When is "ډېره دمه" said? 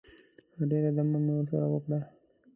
0.71-1.19